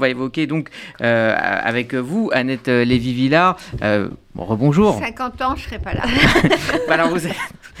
[0.00, 0.68] On va évoquer donc
[1.02, 3.56] euh, avec vous Annette Lévy-Villard.
[3.82, 4.96] Euh, rebonjour.
[4.96, 6.04] 50 ans, je serai pas là.
[6.88, 7.34] Alors vous êtes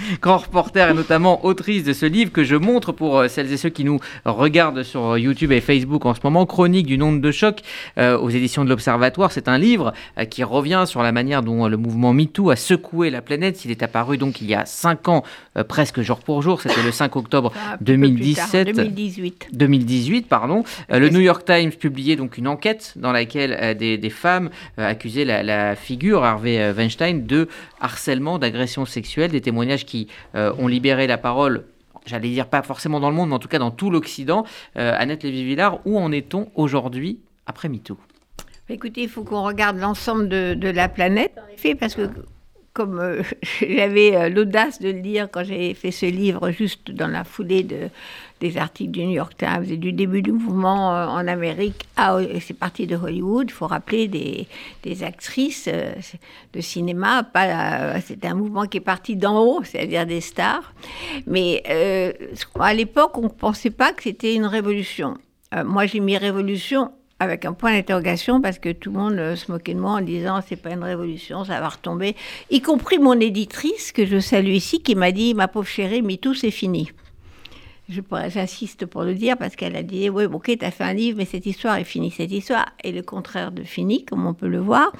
[0.22, 3.56] grand reporter et notamment autrice de ce livre que je montre pour euh, celles et
[3.56, 7.30] ceux qui nous regardent sur YouTube et Facebook en ce moment, Chronique du nombre de
[7.30, 7.60] choc
[7.96, 9.32] aux éditions de l'Observatoire.
[9.32, 9.92] C'est un livre
[10.30, 13.64] qui revient sur la manière dont le mouvement MeToo a secoué la planète.
[13.64, 15.22] Il est apparu donc il y a 5 ans,
[15.68, 16.60] presque jour pour jour.
[16.60, 18.76] C'était le 5 octobre 2017.
[18.76, 19.48] 2018.
[19.52, 20.64] 2018, pardon.
[20.88, 25.24] le New York Times publie donc une enquête dans laquelle euh, des, femmes euh, accusaient
[25.24, 27.48] la, figure Harvey euh, Weinstein de
[27.80, 31.64] harcèlement, d'agression sexuelle, des témoignages qui ont libéré la parole
[32.06, 34.44] j'allais dire pas forcément dans le monde, mais en tout cas dans tout l'Occident.
[34.76, 37.98] Annette Lévy-Villard, où en est-on aujourd'hui après MeToo?
[38.70, 42.08] Écoutez, il faut qu'on regarde l'ensemble de, de, la planète, en effet, parce que
[42.78, 43.22] comme
[43.60, 47.90] j'avais l'audace de le dire quand j'ai fait ce livre juste dans la foulée de,
[48.40, 51.86] des articles du New York Times et du début du mouvement euh, en Amérique.
[52.40, 53.46] C'est parti de Hollywood.
[53.48, 55.92] Il faut rappeler des, actrices euh,
[56.52, 57.24] de cinéma.
[57.24, 60.72] Pas, c'est un mouvement qui est parti d'en haut, c'est-à-dire des stars.
[61.26, 62.12] Mais euh,
[62.58, 65.14] à l'époque, on ne pensait pas que c'était une révolution.
[65.64, 69.74] moi, j'ai mis révolution avec un point d'interrogation parce que tout le monde se moquait
[69.74, 72.14] de moi en disant c'est pas une révolution, ça va retomber.
[72.50, 76.16] Y compris mon éditrice que je salue ici qui m'a dit ma pauvre chérie, mais
[76.16, 76.90] tout c'est fini.
[77.88, 81.18] J'insiste pour le dire parce qu'elle a dit oui ok tu as fait un livre
[81.18, 84.48] mais cette histoire est finie cette histoire est le contraire de finie comme on peut
[84.48, 84.92] le voir.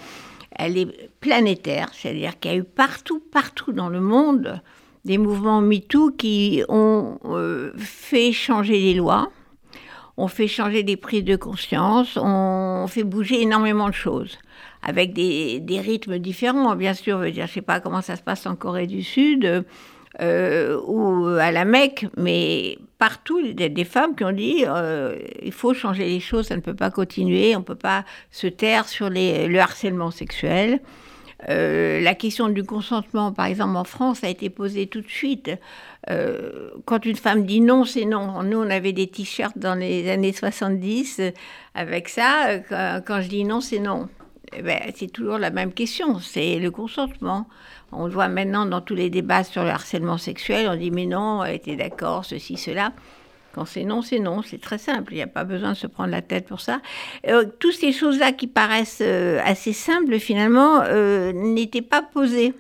[0.53, 4.61] Elle est planétaire c'est-à-dire qu'il y a eu partout partout dans le monde
[5.05, 9.31] des mouvements MeToo qui ont euh, fait changer les lois
[10.19, 14.39] ont fait changer des prises de conscience ont fait bouger énormément de choses
[14.83, 18.57] avec des, rythmes différents bien sûr je je sais pas comment ça se passe en
[18.57, 19.65] Corée du Sud
[20.21, 24.65] euh, ou à la Mecque, mais partout, il y a des femmes qui ont dit
[24.67, 28.05] euh, il faut changer les choses, ça ne peut pas continuer, on ne peut pas
[28.33, 30.81] se taire sur le harcèlement sexuel.
[31.49, 35.51] Euh, la question du consentement, par exemple, en France, a été posée tout de suite.
[36.85, 38.43] quand une femme dit non, c'est non.
[38.43, 41.21] Nous, on avait des t-shirts dans les années 70
[41.75, 42.59] avec ça.
[42.69, 44.09] Quand, je dis non, c'est non.
[44.57, 47.47] Eh ben, c'est toujours la même question, c'est le consentement.
[47.93, 51.07] On le voit maintenant dans tous les débats sur le harcèlement sexuel, on dit mais
[51.07, 52.93] non, elle était d'accord, ceci, cela.
[53.55, 55.87] Quand c'est non, c'est non, c'est très simple, il n'y a pas besoin de se
[55.87, 56.81] prendre la tête pour ça.
[57.27, 62.55] Euh, toutes ces choses-là qui paraissent euh, assez simples, finalement, euh, n'étaient pas posées.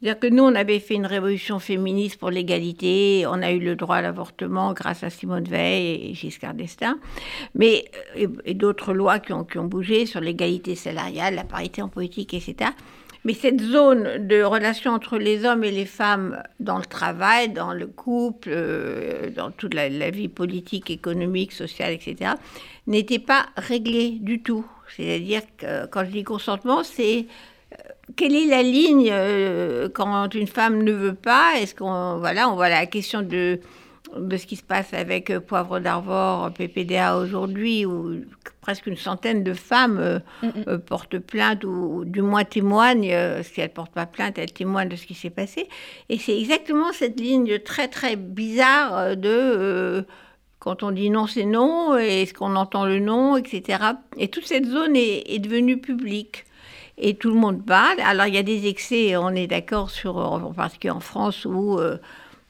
[0.00, 3.76] C'est-à-dire que nous, on avait fait une révolution féministe pour l'égalité, on a eu le
[3.76, 6.98] droit à l'avortement grâce à Simone Veil et Giscard d'Estaing,
[7.54, 11.88] mais, et, d'autres lois qui ont, qui ont bougé sur l'égalité salariale, la parité en
[11.88, 12.72] politique, etc.
[13.24, 17.72] Mais cette zone de relation entre les hommes et les femmes dans le travail, dans
[17.72, 22.32] le couple, euh, dans toute la, vie politique, économique, sociale, etc.,
[22.86, 24.64] n'était pas réglée du tout.
[24.96, 27.26] C'est-à-dire que quand je dis consentement, c'est
[27.72, 27.76] euh,
[28.14, 32.54] quelle est la ligne euh, quand une femme ne veut pas Est-ce qu'on voilà, on
[32.54, 33.58] voit la question de
[34.16, 38.20] de ce qui se passe avec Poivre d'Arvor, PPDA aujourd'hui, où
[38.66, 40.64] presque une centaine de femmes euh, mm, mm.
[40.66, 43.14] Euh, portent plainte ou, du moins témoignent.
[43.44, 45.68] si elles ne portent pas plainte, elles témoignent de ce qui s'est passé.
[46.08, 50.04] Et c'est exactement cette ligne très très bizarre de
[50.58, 53.78] quand on dit non, c'est non, est-ce qu'on entend le non, etc.
[54.16, 56.44] Et toute cette zone est, devenue publique
[56.98, 58.00] et tout le monde parle.
[58.00, 61.78] Alors il y a des excès, on est d'accord sur, en particulier en France, où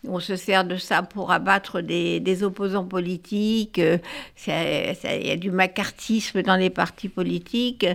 [0.09, 3.79] on se sert de ça pour abattre des, opposants politiques.
[3.79, 3.99] Euh,
[4.47, 7.87] il y a du macartisme dans les partis politiques.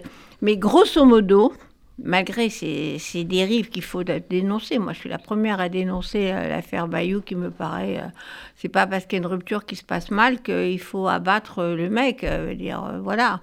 [0.42, 1.54] Mais grosso modo,
[2.04, 6.88] malgré ces, dérives qu'il faut dénoncer, moi je suis la première à dénoncer euh, l'affaire
[6.88, 8.08] Bayou qui me paraît, euh,
[8.56, 11.64] c'est pas parce qu'il y a une rupture qui se passe mal qu'il faut abattre
[11.64, 12.26] le mec.
[12.56, 13.40] dire, voilà.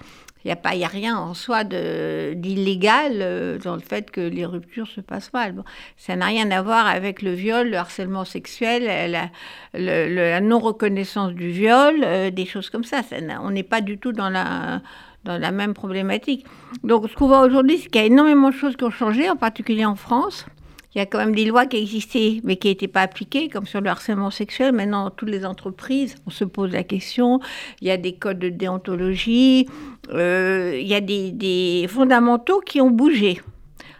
[0.48, 4.47] Il n'y a, pas, a rien en soi d'illégal euh, dans le fait que les
[4.47, 5.54] ruptures se passent mal.
[5.98, 9.31] ça n'a rien à voir avec le viol, le harcèlement sexuel,
[9.75, 13.03] la, non-reconnaissance du viol, euh, des choses comme ça.
[13.42, 14.81] on n'est pas du tout dans la,
[15.25, 16.46] dans la même problématique.
[16.82, 19.28] Donc ce qu'on voit aujourd'hui, c'est qu'il y a énormément de choses qui ont changé,
[19.28, 20.46] en particulier en France.
[20.94, 23.67] Il y a quand même des lois qui existaient, mais qui n'étaient pas appliquées, comme
[23.67, 24.73] sur le harcèlement sexuel.
[24.73, 27.40] Maintenant, dans toutes les entreprises, on se pose la question.
[27.82, 29.69] Il y a des codes de déontologie.
[30.11, 33.40] Euh, il y a des, fondamentaux qui ont bougé.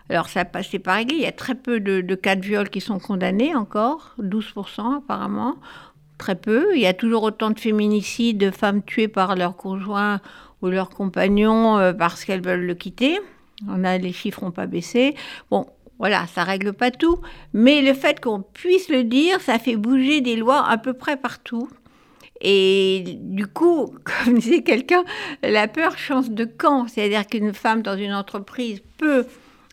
[0.09, 1.17] Alors, ça c'est pas réglé.
[1.17, 4.99] Il y a très peu de, de, cas de viol qui sont condamnés encore, 12%
[4.99, 5.57] apparemment.
[6.17, 6.75] Très peu.
[6.75, 10.21] Il y a toujours autant de féminicides, de femmes tuées par leur conjoint
[10.63, 13.19] ou leur compagnon euh, parce qu'elles veulent le quitter.
[13.69, 15.17] On a, les chiffres n'ont pas baissé.
[15.51, 15.67] Bon,
[15.99, 17.21] voilà, ça règle pas tout,
[17.53, 21.17] mais le fait qu'on puisse le dire, ça fait bouger des lois à peu près
[21.17, 21.69] partout.
[22.41, 25.05] Et du coup, comme disait quelqu'un,
[25.43, 26.87] la peur change de camp.
[26.87, 29.27] C'est-à-dire qu'une femme dans une entreprise peut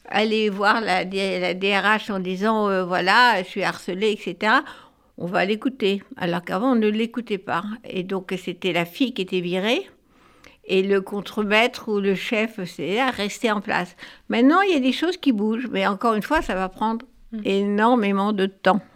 [0.07, 4.53] aller voir la, DRH en disant euh, voilà, je suis harcelée, etc.
[5.17, 6.01] On va l'écouter.
[6.17, 7.63] Alors qu'avant, on ne l'écoutait pas.
[7.83, 9.87] Et donc, c'était la fille qui était virée.
[10.67, 13.95] Et le contremaître ou le chef, c'est à rester en place.
[14.29, 15.67] Maintenant, il y a des choses qui bougent.
[15.71, 17.41] Mais encore une fois, ça va prendre mm.
[17.45, 18.81] énormément de temps.